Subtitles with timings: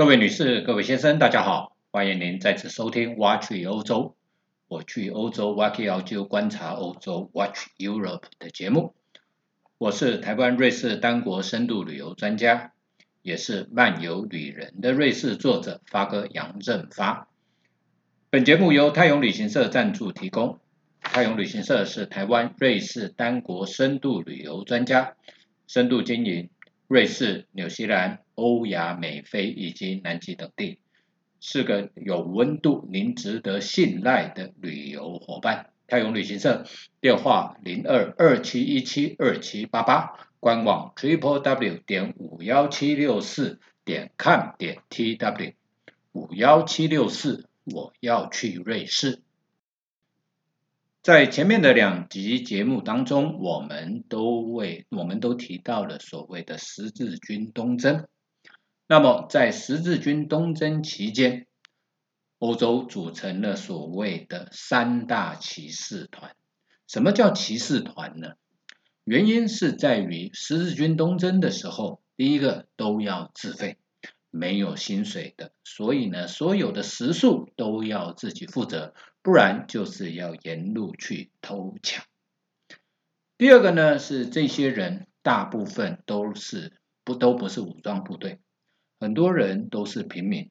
[0.00, 3.96] 各位女士、各位先生，大家好，欢迎您再次收听《Watch 欧洲》，
[4.66, 8.94] 我去欧洲 Watch 澳洲观察欧洲 Watch Europe 的节目。
[9.76, 12.72] 我是台湾瑞士单国深度旅游专家，
[13.20, 17.28] 也是漫游旅人的瑞士作者发哥杨振发。
[18.30, 20.60] 本节目由泰永旅行社赞助提供。
[21.02, 25.12] 泰永旅行社是台湾瑞士单国深度旅游专家，
[25.66, 26.48] 深度经营
[26.90, 28.18] 瑞士、纽西兰。
[28.34, 30.78] 欧亚美非以及南极等地，
[31.40, 35.66] 是个有温度、您值得信赖的旅游伙伴。
[35.86, 36.64] 泰永旅行社
[37.02, 45.52] 电话零二二七一七二七八八，官网 triple w 点五幺七六四点 com 点 tw
[46.12, 49.20] 五幺七六四，我要去瑞士。
[51.02, 58.06] 在前面的两集节目当中，我们都为我们都提到了所谓的十字军东征。
[58.86, 61.46] 那么，在十字军东征期间，
[62.38, 66.36] 欧洲组成了所谓的三大骑士团。
[66.86, 68.34] 什么叫骑士团呢？
[69.04, 73.78] 原因是在于十字军东征的时候，第一个都要自费，
[74.30, 82.04] 没有薪水的，所以呢，所有的食宿都要自己负责，不然就是要沿路去偷抢。
[83.36, 86.72] 第二个呢，是这些人大部分都是
[87.04, 88.38] 不都不是武装部队。
[89.00, 90.50] 很多人都是平民，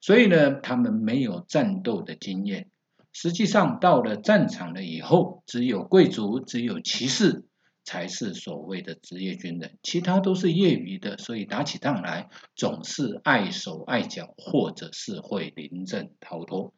[0.00, 2.70] 所以呢，他们没有战斗的经验。
[3.12, 7.44] 实际上，到了战场了以后，只有贵族、只有骑士
[7.86, 11.16] 才是所谓的职业军人，其他都是业余的。
[11.16, 16.74] 所以打起仗来总是碍手碍脚，或者是会临阵逃脱。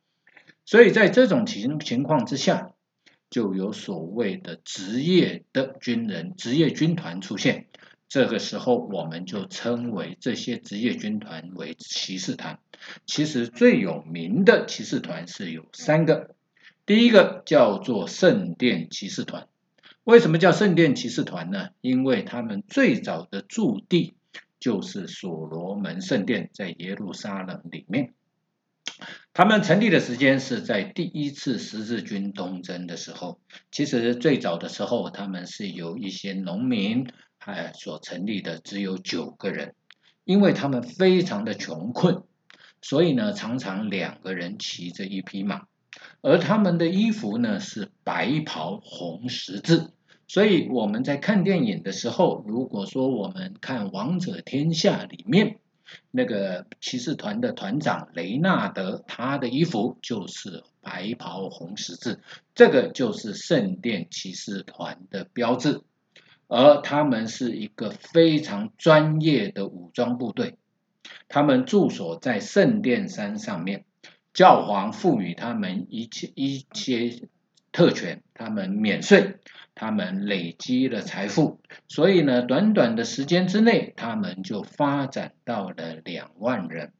[0.64, 2.72] 所以在这种情情况之下，
[3.30, 7.66] 就有所谓的职业的军人、职业军团出现。
[8.10, 12.58] 这个时候，我们就称为这些职业军团为骑士团。
[13.04, 16.34] 其实最有名的骑士团是有三个，
[16.86, 19.47] 第一个叫做圣殿骑士团。
[20.08, 21.69] 为什么叫圣殿骑士团呢？
[21.82, 24.14] 因为他们最早的驻地
[24.58, 28.14] 就是所罗门圣殿，在耶路撒冷里面。
[29.34, 33.38] 他们成立的时间是在第一次十字军东征的时候。
[33.70, 37.06] 其实最早的时候，他们是由一些农民。
[37.41, 39.74] 哎，所成立的只有九个人，
[40.24, 42.22] 因为他们非常的穷困，
[42.80, 45.66] 所以呢，常常两个人骑着一匹马，
[46.22, 49.92] 而他们的衣服呢是白袍红十字，
[50.28, 55.59] 所以我们在看电影的时候，如果说我们看《王者天下》里面
[56.11, 62.21] 那个骑士团的团长雷纳德，他的衣服就是白袍红十字，
[62.55, 65.81] 这个就是圣殿骑士团的标志。
[66.47, 70.56] 而他们是一个非常专业的武装部队，
[71.28, 73.84] 他们驻守在圣殿山上面，
[74.33, 77.28] 教皇赋予他们一切一些
[77.71, 79.37] 特权，他们免税，
[79.78, 86.93] 他们累积了财富，所以呢，短短的时间之内，他们就发展到了两万人，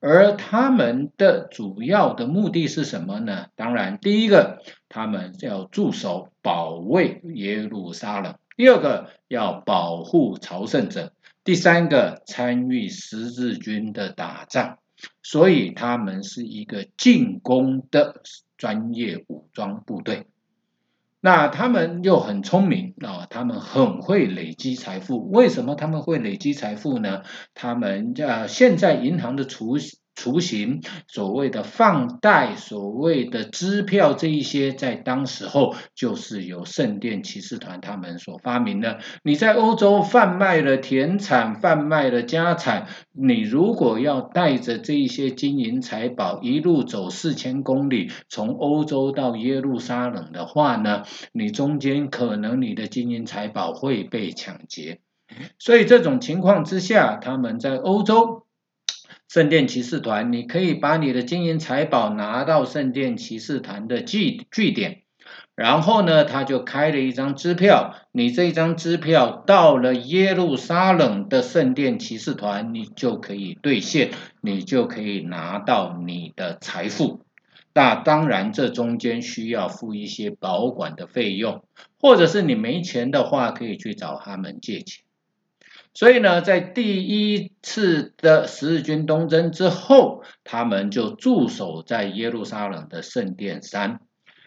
[0.00, 3.48] 而他们的主要的目的是什么呢？
[3.56, 8.36] 当然，第一个，他们要驻守保卫耶路撒冷。
[8.56, 11.12] 第二个要保护朝圣者，
[11.44, 14.78] 第三个参与十字军的打仗，
[15.22, 18.22] 所以他们是一个进攻的
[18.56, 20.26] 专业武装部队。
[21.24, 25.30] 那他们又很聪明啊，他们很会累积财富。
[25.30, 27.22] 为什么他们会累积财富呢？
[27.54, 29.78] 他们呃，现在银行的储。
[30.14, 39.00] 雏形，所谓的放贷，所谓的支票，这一些在当时候就是由圣殿骑士团他们所发明的。
[39.22, 51.02] 你在欧洲贩卖了田产，贩卖了家产，你如果要带着这一些金银财宝一路走四千公里，从欧洲到耶路撒冷的话呢，
[51.32, 55.00] 你中间可能你的金银财宝会被抢劫。
[55.58, 58.43] 所以这种情况之下，他们在欧洲。
[59.28, 65.02] 圣殿骑士团，你可以把你的金银财宝拿到圣殿骑士团的据据点，
[65.56, 74.10] 然后呢，他就开了一张支票，你这张支票到了耶路撒冷的圣殿骑士团，你就可以兑现，
[74.40, 77.22] 你就可以拿到你的财富。
[77.72, 81.64] 那当然，这中间需要付一些保管的费用，
[82.00, 85.03] 或者是你没钱的话，可以去找他们借钱。
[85.94, 94.00] 所以呢，在第一次的十字军东征之后，他们就驻守在耶路撒冷的圣殿山。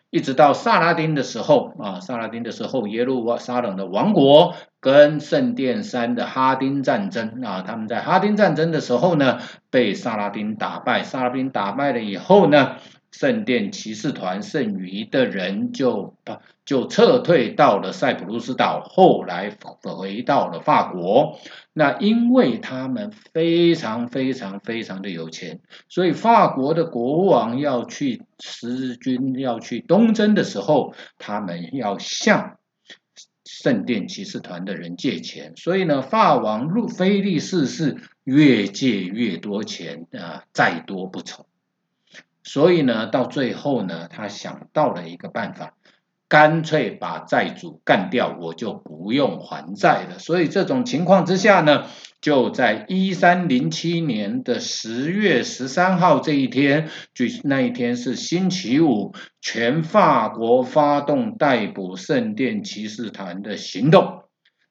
[0.09, 9.39] 一直到萨拉丁的时候啊，萨拉丁的时候，耶路撒冷的王国跟圣殿山的哈丁战争啊，他们在哈丁战争的时候呢，
[9.69, 11.03] 被萨拉丁打败。
[11.03, 12.77] 萨拉丁打败了以后呢，
[13.19, 16.13] 圣殿骑士团剩余的人就
[16.63, 21.39] 就撤退到了塞浦路斯岛，后来回到了法国。
[21.73, 32.59] 那因为他们非常非常非常的有钱，所以法国的国王要去施军要去东征的时候，他们要向
[33.45, 35.53] 圣殿骑士团的人借钱。
[35.55, 41.46] 所以呢，法王路菲利四世越借越多钱啊，再多不愁。
[42.47, 45.73] 所以呢，到最后呢，他想到了一个办法。
[46.29, 50.19] 干脆把债主干掉，我就不用还债了。
[50.19, 51.85] 所以这种情况之下呢，
[52.19, 64.23] 就在一三零七年的十月十三号这一天，就那一天是星期五，全法国发动逮捕圣殿骑士团的行动。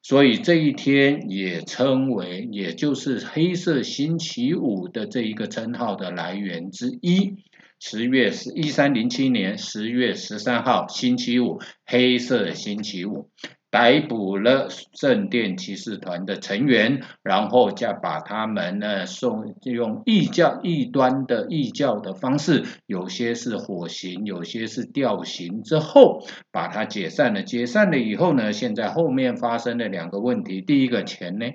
[0.03, 7.37] 所以这一天也称为，也就是黑色星期五的这一个称号的来源之一。
[7.79, 13.29] 十月十一三零七年十月十三号星期五，黑色星期五，
[13.69, 27.43] 逮捕了圣殿骑士团的成员，然后再把他们呢送用异教异端的异教的方式，有些是火刑，有些是吊刑，之后把它解散了。
[27.43, 31.45] 解散了以后呢，现在后面发生了两个问题，第一个钱呢？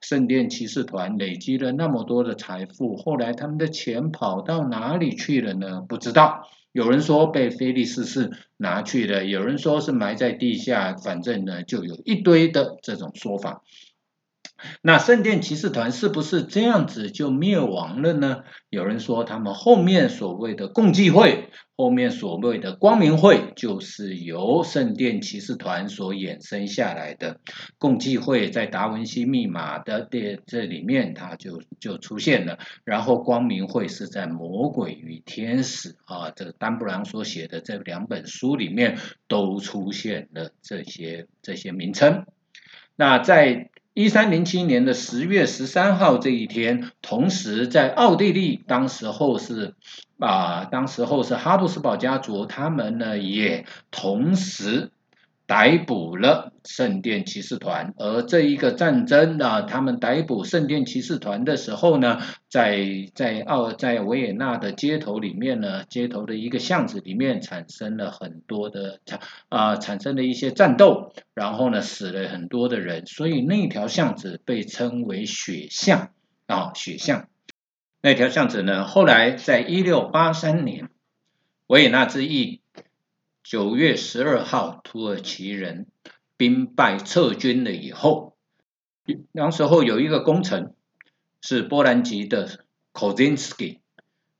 [0.00, 5.80] 圣殿骑士团累积了那么多的财富，后来他们的钱跑到哪里去了呢？
[5.88, 6.48] 不知道。
[6.72, 13.62] 有人说被菲利斯是拿去了，有人说是埋在地下，反正呢就有一堆的这种说法。
[14.82, 18.44] 那圣殿骑士团是不是这样子就灭亡了呢？
[18.70, 27.40] 有人说他们后面所谓的共济会，后面所谓的光明会，就是由圣殿骑士团所衍生下来的。
[27.78, 32.58] 共济会在达文西密码的这这里面，它就就出现了。
[32.84, 38.98] 然后光明会是在魔鬼与天使啊，这丹布朗所写的这两本书里面
[39.28, 42.24] 都出现了这些这些名称。
[42.96, 49.76] 那在一三零七年的十月十三号这一天，同时在奥地利，当时候是
[50.18, 54.90] 啊，当时候是哈布斯堡家族，他们呢也同时。
[55.46, 69.20] 逮捕了圣殿骑士团，而这一个战争啊，他们逮捕圣殿骑士团的时候呢，在在奥在维也纳的街头里面呢，街头的一个巷子里面产生了很多的产
[69.50, 76.08] 啊，产生了一些战斗，然后呢，死了很多的人，所以那条巷子被称为血巷
[76.46, 77.28] 啊，血巷。
[78.00, 80.88] 那条巷子呢，后来在一六八三年
[81.66, 82.62] 维也纳之役。
[83.44, 85.86] 九月十二号，土耳其人
[86.38, 88.38] 兵败撤军了以后，
[89.32, 90.72] 那时候有一个功臣
[91.42, 92.64] 是波兰籍的
[92.94, 93.80] Kozinski，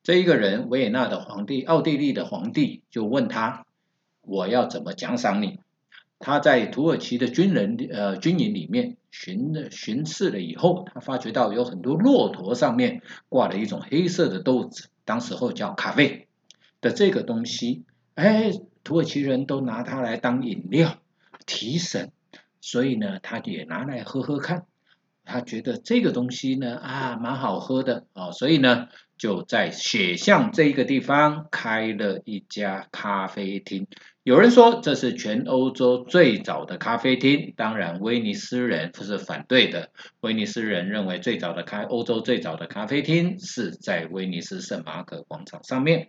[0.03, 3.67] 这一个人，维也纳的皇帝、奥地利的皇帝就问他
[4.25, 5.61] ：“我要怎么奖赏你？”
[6.19, 16.27] 他在土耳其的军人呃军营里面巡了巡视了以后，他发觉到有很多骆驼上面挂了一种黑色的豆子，当时候叫咖啡
[16.81, 17.85] 的这个东西，
[18.15, 18.51] 哎。
[18.85, 20.99] 土耳其人都拿它来当饮料
[21.47, 22.13] 提神，
[22.61, 24.67] 所以呢，他也拿来喝喝看。
[25.27, 33.87] 他觉得这个东西呢啊蛮好喝的哦，所以呢就在雪巷这一个地方开了一家咖啡厅。
[34.23, 39.89] 有人说这是全欧洲最早的咖啡厅，当然威尼斯人不是反对的。
[40.21, 46.09] 威尼斯人认为最早的开欧洲最早的咖啡厅是在威尼斯圣马可广场上面。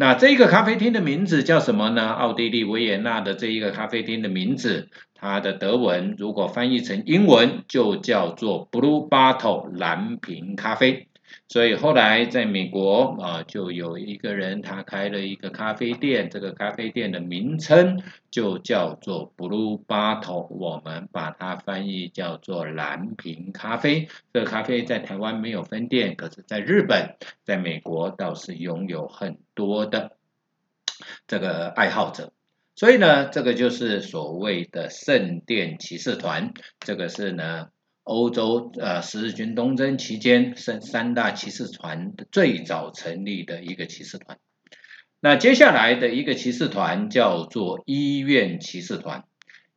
[0.00, 2.08] 那这个咖啡厅的名字叫什么呢？
[2.08, 11.09] 奥地利维也纳的这一个咖啡厅的名字，它的德文如果翻译成英文就叫做 Blue Bottle 蓝瓶咖啡。
[11.50, 24.08] 所以后来在美国啊，就有一个人他开了一个咖啡店，这个咖啡店的名称就叫做 Blue Bottle，我们把它翻译叫做蓝瓶咖啡。
[24.32, 30.12] 这个咖啡在台湾没有分店，可是在日本、在美国倒是拥有很多的
[31.26, 32.32] 这个爱好者。
[32.76, 37.70] 所以呢，这个就是所谓的圣殿骑士团，这个是呢。
[38.10, 44.38] 欧洲呃十字军东征期间，三三大骑士团最早成立的一个骑士团。
[45.20, 49.22] 那接下来的一个骑士团叫做医院骑士团。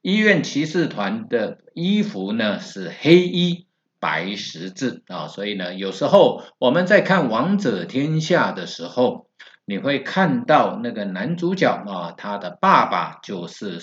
[0.01, 3.67] 医院骑士团的衣服呢是黑衣
[3.99, 9.27] 白十字啊，所以呢有时候我们在看王者天下的时候，
[9.65, 13.79] 你会看到那个男主角啊，他的爸爸就是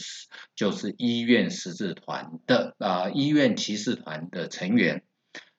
[0.54, 5.02] 就是医院十字团的啊，医院骑士团的成员。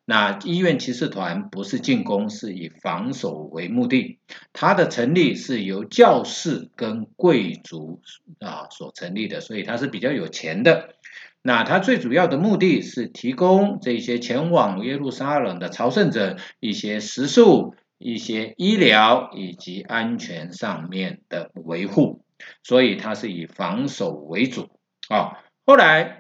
[0.04, 4.20] 那医院骑士团不是进攻，是以防守为目的。
[4.52, 8.02] 它的成立是由教士跟贵族
[8.40, 10.96] 啊所成立的，所以它是比较有钱的。
[11.42, 22.26] 那它最主要的目的是提供这些前往耶路撒冷的朝圣者一些食宿、一些医疗以及安全上面的维护，
[22.64, 24.70] 所以它是以防守为主
[25.08, 25.38] 啊。
[25.66, 26.18] 后来。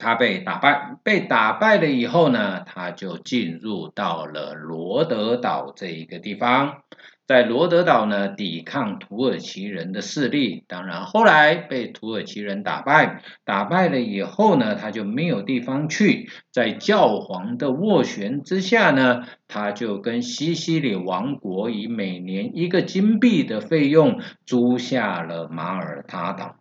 [0.00, 6.84] 他被打败，被打败了以后呢，他就进入到了罗德岛这一个地方，
[7.28, 10.64] 在罗德岛呢抵抗土耳其人的势力。
[10.66, 26.56] 当然，后来被土耳其人打败，打败了以后呢，他就没有地方去，在教皇的斡旋之下呢，他就跟西西里王国以每年一个金币的费用租下了马耳他岛。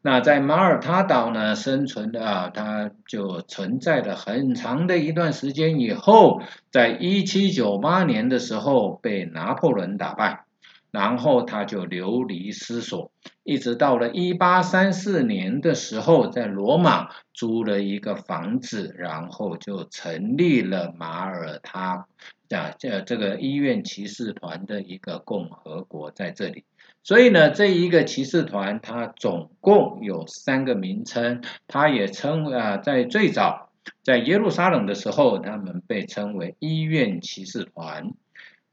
[0.00, 5.80] 那在马耳他岛呢生存的啊，它就存在了很长的一段时间。
[5.80, 6.40] 以后，
[6.70, 10.44] 在一七九八年的时候被拿破仑打败，
[10.92, 13.10] 然后他就流离失所，
[13.42, 22.06] 一直到了一八三四年的时候，在罗马租了一个房子，然后就成立了马耳他
[22.50, 26.64] 啊这这个医院骑士团的一个共和国在这里。
[27.08, 33.70] 所以呢，这一个骑士团它总共有三个名称，它也称啊，在最早
[34.02, 38.12] 在耶路撒冷的时候，他们被称为医院骑士团；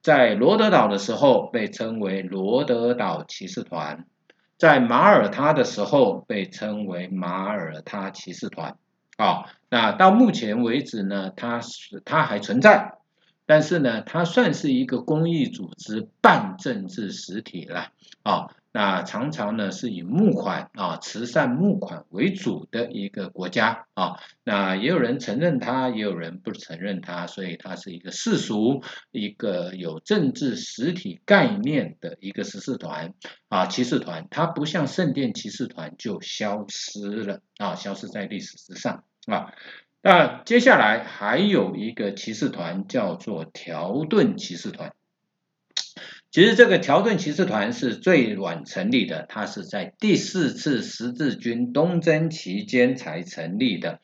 [0.02, 4.04] 在罗德岛的时候被称为罗德岛骑士团；
[4.58, 8.76] 在马耳他的时候被称为马耳他骑士团。
[9.16, 12.96] 啊，那到目前为止呢，它是它还存在。
[13.46, 17.92] 但是呢，它算是一个公益组织、半政治实体了
[18.24, 18.50] 啊。
[18.72, 24.20] 那常常呢是以募款啊、慈善募款为主的一个国家啊。
[24.44, 33.14] 那也有人承认它，也有人不承认它，所以它是一个世俗、一个有政治实体概念的一个十四团
[33.48, 34.28] 啊骑士团。
[34.30, 39.54] 它不像圣殿骑士团就消失了啊，消失在历史之上啊。
[40.08, 44.94] 那接下来还有一个骑士团叫做条顿骑士团。
[46.30, 54.00] 其实这个条顿骑士团是最晚成立的，它是在第四次十字军东征期间才成立的。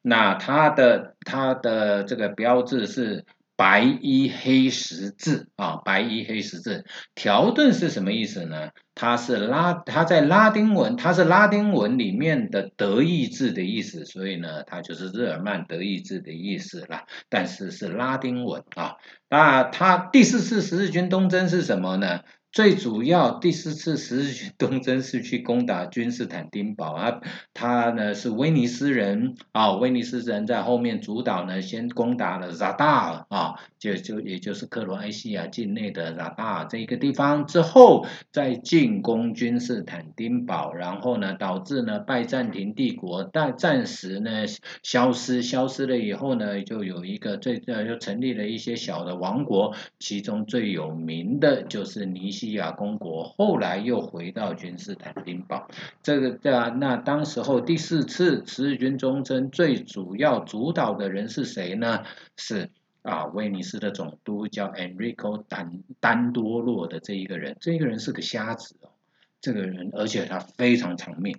[0.00, 3.26] 那它的它的这个标志是。
[3.62, 8.70] 白衣黑十字啊，白衣黑十字，条顿是什么意思呢？
[8.96, 17.04] 它是拉，它在拉丁文，它是拉丁文里面的德意志的意思，所以呢，它就是日耳曼德意志的意思啦。
[17.28, 18.96] 但是是拉丁文啊。
[19.30, 22.22] 那它第四次十字军东征是什么呢？
[22.52, 27.22] 最主要第四次十字军东征是去攻打君士坦丁堡啊，
[27.54, 44.44] 他呢是威尼斯人啊，威尼斯人在后面主导呢，先攻打了扎达尔啊，就就也就是克罗埃西亚境内的扎达尔这一个地方之后，再进攻君士坦丁堡，然后呢导致呢拜占庭帝国但暂时呢
[44.82, 52.52] 消失，消失了以后呢就有一个最呃又成立了一些小的王国，其中最有名的就是尼西。
[52.52, 55.68] 亚公国后来又回到君士坦丁堡，
[56.02, 62.04] 这个对啊，那当时候第四次十字军东征最主要主导的人是谁呢？
[62.36, 62.68] 是
[63.00, 68.90] 啊，威尼斯的总督叫 Enrico 丹丹多洛的这一个人，这一个人是个瞎子哦，
[69.40, 71.38] 这个人而且他非常长命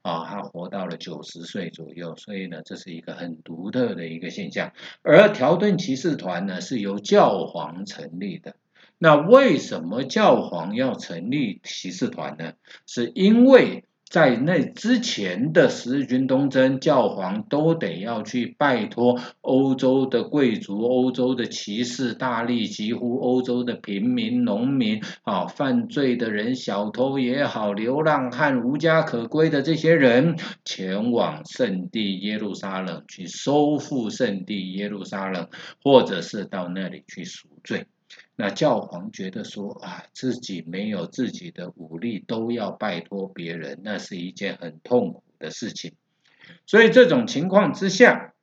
[0.00, 4.72] 啊，他活到了九十岁左右，所以呢，这是一个很独特的一个现象。
[5.02, 8.56] 而条顿骑士团呢，是由教皇成立的。
[8.98, 12.52] 那为什么教皇要成立骑士团呢？
[12.86, 35.48] 是因为在那之前的十字军东征，教皇都得要去拜托欧洲的贵族、欧洲的骑士、大力几乎欧洲的平民、农民啊，犯罪的人、小偷也好、流浪汉、无家可归的这些人，前往圣地耶路撒冷去收复圣地耶路撒冷，
[35.82, 37.86] 或者是到那里去赎罪。
[38.36, 45.94] 那教皇觉得说啊，自己没有自己的武力，都要拜托别人，那是一件很痛苦的事情。
[46.66, 48.34] 所以这种情况之下，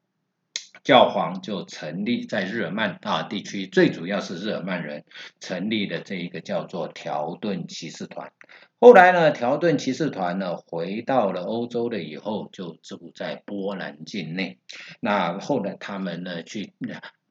[0.83, 5.05] 教皇就成立在日耳曼啊地区，最主要是日耳曼人
[5.39, 8.31] 成立的这一个叫做条顿骑士团。
[8.79, 14.57] 后来呢，条顿骑士团呢回到了欧洲了以后，就住在波兰境内。
[14.99, 16.73] 那后来他们呢去。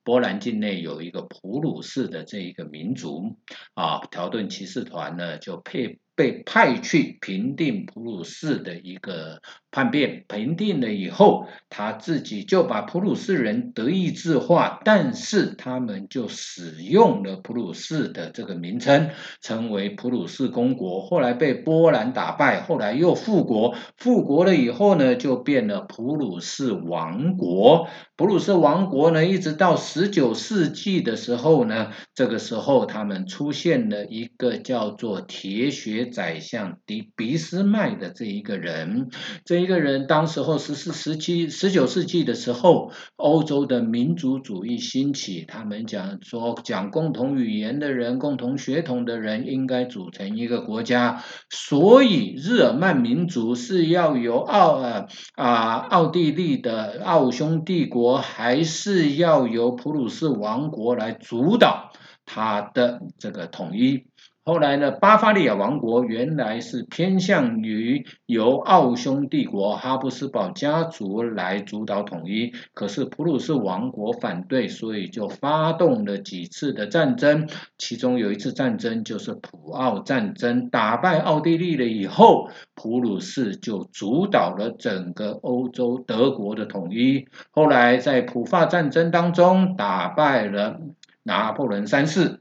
[0.04, 3.36] 波兰境内有一个普鲁士的这一个民族
[3.74, 5.98] 啊，条顿骑士团呢就配。
[6.14, 9.40] 被派去平定普鲁士的一个
[9.72, 19.08] 叛变，平定了以后，他自己就把普鲁士人德意志化，但是他们就使用了普鲁士的这个名称，
[19.40, 21.00] 成为普鲁士公国。
[21.00, 27.88] 后来被波兰打败，后来又复国，复国了以后呢，就变了普鲁士王国。
[28.14, 36.02] 普鲁士王国呢，一直到十九世纪的时候呢，这个时候他们出现了一个叫做铁血。
[36.12, 39.08] 宰相迪俾斯麦的这一个人，
[39.46, 61.92] 这一个人当时候十四、十七、十九世纪的时候，欧洲的民族主义兴起，他们讲说讲共同语言的人、共同血统的人应该组成一个国家，所以日耳曼民族是要由奥呃啊奥地利的奥匈帝国，还是要由普鲁士王国来主导
[62.26, 64.06] 他的这个统一？
[64.44, 87.28] 后来呢，巴伐利亚王国原来是偏向于由奥匈帝国哈布斯堡家族来主导统一，可是普鲁士王国反对，所以就发动了几次的战争，其中有一次战争就是普奥战争，打败奥地利了以后，普鲁士就主导了整个欧洲德国的统一。
[87.52, 90.80] 后来在普法战争当中打败了
[91.22, 92.40] 拿破仑三世。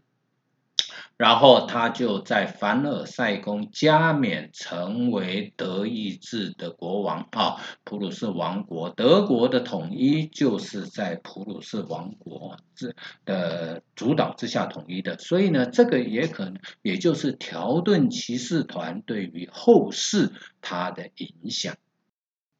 [1.22, 8.90] 然后他就在凡尔赛宫加冕，成为德意志的国王啊，普鲁士王国。
[8.90, 21.76] 德国的统一就是在普鲁士王国之的主导之下统一的，所以呢，这个也可能也就是条顿骑士团对于后世它的影响。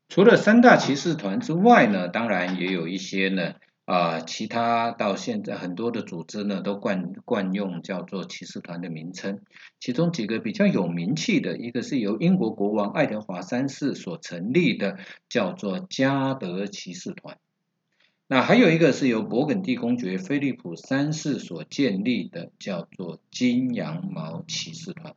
[0.08, 3.56] 除了三大骑士团之外呢，当然也有一些呢。
[3.92, 9.42] 啊，其他到现在很多的组织呢，都惯惯用叫做骑士团的名称。
[9.82, 17.38] 其中几个比较有名气的，一个是由英国国王爱德华三世所成立的，叫做加德骑士团。
[18.28, 25.16] 那还有一个是由勃艮第公爵菲利普三世所建立的，叫做金羊毛骑士团。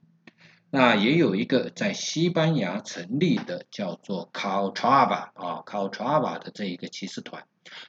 [0.71, 7.45] 那也有一个在西班牙成立的，叫做 Caltrava 啊，Caltrava 的这一个骑士团。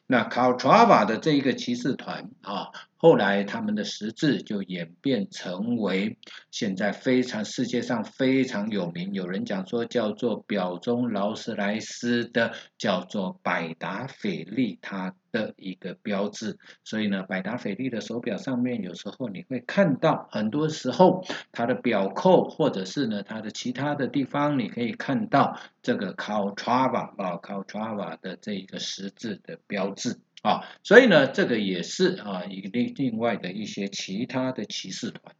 [0.07, 6.17] 那 Caltrava 的这一个骑士团啊，后来他们的实质就演变成为
[6.51, 16.57] 现在非常世界上非常有名，有人讲说叫做表中劳斯莱斯的，叫做百达翡丽，它的一个标志。
[16.83, 29.59] 所以呢，百达翡丽的手表上面有时候你会看到，很多时候它的表扣或者是呢它的其他的地方，你可以看到这个 Caltrava 啊，Caltrava 的这一个实质的。
[29.67, 35.35] 标志啊，所以呢，这个也是啊，一另另外的一些其他的骑士团。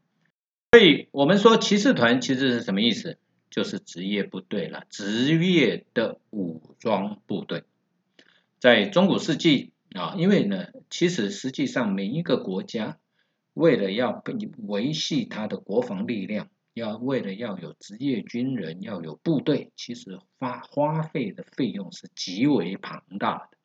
[0.72, 3.18] 所以我们说骑士团其实是什么意思？
[3.50, 7.64] 就是职业部队了，职业的武装部队。
[8.60, 13.00] 在中古世纪啊，因为呢，其实实际上每一个国家
[13.56, 14.24] 为了要
[14.68, 23.58] 维系它的国防力量，要为了要有职业军人，要有部队，其实花花费的费用是极为庞大的。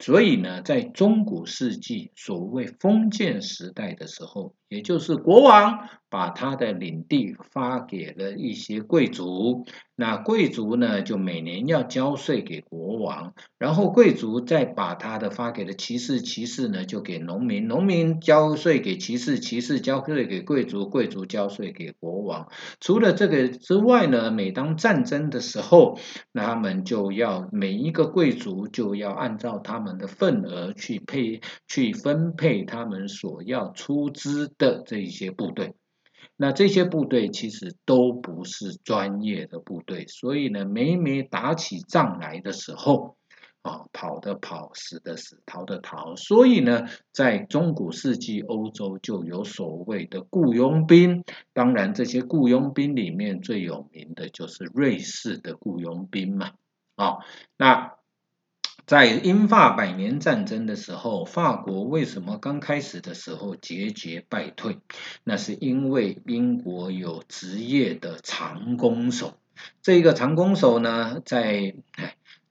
[0.00, 5.88] 所以呢，在中古世纪，所谓封建时代的时候，也就是国王。
[6.08, 22.48] 把他的领地发给了一些贵族，那贵族呢就每年要交税给国王，然后贵族再把他的发给的骑士，骑士呢就给农民，农民交税给骑士，骑士交税给贵族，贵族交税给国王。
[22.80, 25.98] 除了这个之外呢，每当战争的时候，
[26.30, 35.74] 那他们就要每一个贵族就要按照他们的份额去配去分配他们所要出资的这一些部队。
[36.36, 43.16] 那这些部队其实都不是专业的部队，所以呢，每每打起仗来的时候，
[43.62, 51.24] 啊，跑的跑，死的死，逃的逃，所以呢，在中古世纪欧洲就有所谓的雇佣兵。
[51.54, 56.52] 当然，这些雇佣兵里面最有名的就是瑞士的雇佣兵嘛，
[56.96, 57.18] 啊，
[57.56, 57.92] 那。
[58.86, 64.78] 在英法百年战争的时候，法国为什么刚开始的时候节节败退？
[65.24, 69.34] 那是因为英国有职业的长弓手。
[69.82, 71.74] 这个长弓手呢，在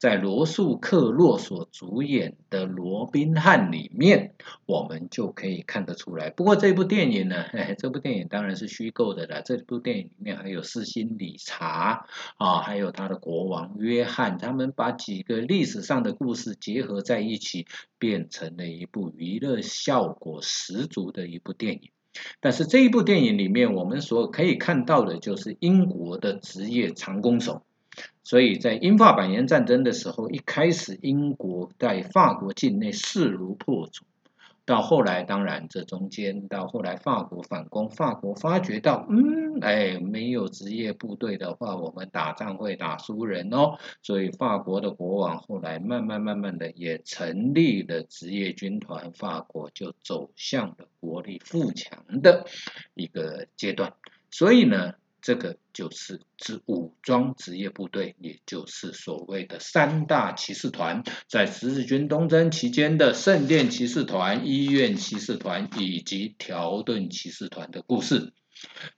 [0.05, 4.35] 在罗素克洛所主演的《罗宾汉》里面，
[4.67, 6.29] 我们就可以看得出来。
[6.29, 7.43] 不过这部电影呢，
[7.79, 9.41] 这部电影当然是虚构的了。
[9.41, 12.05] 这部电影里面还有斯心理查
[12.37, 17.65] 啊，还有他的国王约翰，他们把几个历史上的故事结合在一起，
[17.97, 21.89] 变成了一部娱乐效果十足的一部电影。
[22.39, 27.63] 但是这一部电影里面，我们所可以看到的就是英国的职业长弓手。
[28.23, 34.03] 所以在英法百年战争的时候，一开始英国在法国境内势如破竹。
[34.67, 43.77] 到后来，当然这中间到后来法国反攻，法国发觉到，嗯，哎，没有职业部队的话，我们打仗会打输人哦。
[44.01, 52.47] 所以法国的国王后来慢慢慢慢的也成立了职业军团，法国就走向了国力富强的
[52.95, 53.93] 一个阶段。
[54.31, 54.95] 所以呢。
[55.25, 68.33] 这个就是指武装职业部队，也就是所谓的三大骑士团，在十字军东征期间的圣殿骑士团、医院骑士团以及条顿骑士团的故事。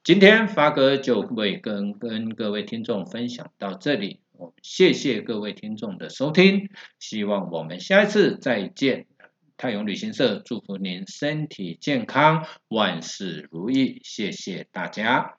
[0.03, 9.07] 今天发哥就会跟跟各位听众分享到这里，我谢谢各位听众的收听，希望我们下一次再见。
[9.55, 15.37] 泰永旅行社祝福您身体健康，万事如意，谢谢大家。